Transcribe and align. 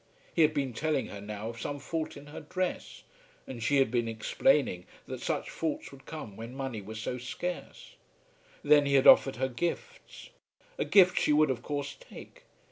He 0.33 0.41
had 0.41 0.51
been 0.55 0.73
telling 0.73 1.09
her 1.09 1.21
now 1.21 1.49
of 1.49 1.61
some 1.61 1.77
fault 1.77 2.17
in 2.17 2.25
her 2.25 2.39
dress, 2.39 3.03
and 3.45 3.61
she 3.61 3.75
had 3.77 3.91
been 3.91 4.07
explaining 4.07 4.87
that 5.05 5.21
such 5.21 5.51
faults 5.51 5.91
would 5.91 6.07
come 6.07 6.35
when 6.35 6.55
money 6.55 6.81
was 6.81 6.99
so 6.99 7.19
scarce. 7.19 7.97
Then 8.63 8.87
he 8.87 8.95
had 8.95 9.05
offered 9.05 9.35
her 9.35 9.47
gifts. 9.47 10.31
A 10.79 10.85
gift 10.85 11.19
she 11.19 11.31
would 11.33 11.51
of 11.51 11.61
course 11.61 11.95
take. 11.99 12.45